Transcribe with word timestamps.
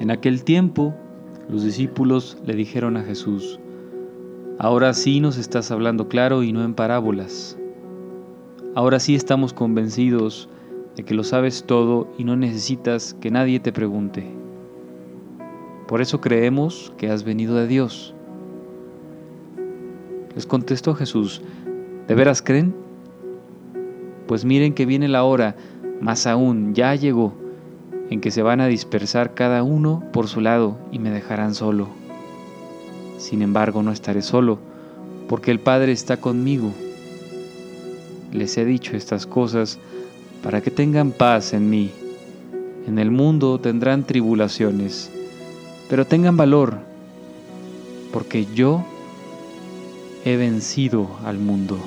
En 0.00 0.10
aquel 0.10 0.44
tiempo, 0.44 0.94
los 1.48 1.62
discípulos 1.62 2.36
le 2.44 2.54
dijeron 2.54 2.96
a 2.96 3.02
Jesús, 3.02 3.60
Ahora 4.58 4.94
sí 4.94 5.20
nos 5.20 5.36
estás 5.36 5.70
hablando 5.70 6.08
claro 6.08 6.42
y 6.42 6.52
no 6.52 6.64
en 6.64 6.74
parábolas. 6.74 7.58
Ahora 8.74 9.00
sí 9.00 9.14
estamos 9.14 9.52
convencidos 9.52 10.48
de 10.96 11.04
que 11.04 11.14
lo 11.14 11.24
sabes 11.24 11.64
todo 11.64 12.08
y 12.18 12.24
no 12.24 12.36
necesitas 12.36 13.14
que 13.20 13.30
nadie 13.30 13.60
te 13.60 13.72
pregunte. 13.72 14.24
Por 15.86 16.00
eso 16.00 16.20
creemos 16.20 16.92
que 16.96 17.10
has 17.10 17.24
venido 17.24 17.56
de 17.56 17.66
Dios. 17.66 18.14
Les 20.34 20.46
contestó 20.46 20.94
Jesús, 20.94 21.42
¿de 22.08 22.14
veras 22.14 22.42
creen? 22.42 22.74
Pues 24.26 24.44
miren 24.44 24.72
que 24.72 24.86
viene 24.86 25.08
la 25.08 25.24
hora, 25.24 25.56
más 26.00 26.26
aún 26.26 26.74
ya 26.74 26.94
llegó, 26.94 27.34
en 28.10 28.20
que 28.20 28.30
se 28.30 28.42
van 28.42 28.60
a 28.60 28.66
dispersar 28.66 29.34
cada 29.34 29.62
uno 29.62 30.02
por 30.12 30.28
su 30.28 30.40
lado 30.40 30.76
y 30.92 30.98
me 30.98 31.10
dejarán 31.10 31.54
solo. 31.54 31.88
Sin 33.18 33.42
embargo, 33.42 33.82
no 33.82 33.92
estaré 33.92 34.22
solo, 34.22 34.58
porque 35.28 35.50
el 35.50 35.60
Padre 35.60 35.92
está 35.92 36.18
conmigo. 36.18 36.72
Les 38.32 38.56
he 38.58 38.64
dicho 38.64 38.96
estas 38.96 39.26
cosas 39.26 39.78
para 40.42 40.60
que 40.60 40.70
tengan 40.70 41.12
paz 41.12 41.54
en 41.54 41.70
mí. 41.70 41.90
En 42.86 42.98
el 42.98 43.10
mundo 43.10 43.58
tendrán 43.58 44.04
tribulaciones, 44.04 45.10
pero 45.88 46.06
tengan 46.06 46.36
valor, 46.36 46.78
porque 48.12 48.46
yo 48.54 48.84
he 50.24 50.36
vencido 50.36 51.08
al 51.24 51.38
mundo. 51.38 51.78